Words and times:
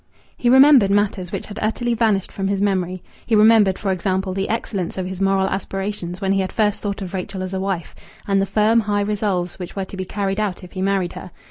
He 0.35 0.49
remembered 0.49 0.89
matters 0.89 1.31
which 1.31 1.45
had 1.45 1.59
utterly 1.61 1.93
vanished 1.93 2.31
from 2.31 2.47
his 2.47 2.59
memory. 2.59 3.03
He 3.27 3.35
remembered, 3.35 3.77
for 3.77 3.91
example, 3.91 4.33
the 4.33 4.49
excellence 4.49 4.97
of 4.97 5.05
his 5.05 5.21
moral 5.21 5.47
aspirations 5.47 6.19
when 6.19 6.31
he 6.31 6.41
had 6.41 6.51
first 6.51 6.81
thought 6.81 7.03
of 7.03 7.13
Rachel 7.13 7.43
as 7.43 7.53
a 7.53 7.59
wife, 7.59 7.93
and 8.27 8.41
the 8.41 8.47
firm, 8.47 8.79
high 8.79 9.01
resolves 9.01 9.59
which 9.59 9.75
were 9.75 9.85
to 9.85 9.95
be 9.97 10.03
carried 10.05 10.39
out 10.39 10.63
if 10.63 10.71
he 10.71 10.81
married 10.81 11.13
her. 11.13 11.29